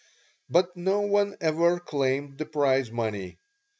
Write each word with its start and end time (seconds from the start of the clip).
But 0.49 0.75
no 0.75 1.01
one 1.01 1.35
ever 1.41 1.79
claimed 1.79 2.39
the 2.39 2.47
prize 2.47 2.89
money. 2.89 3.37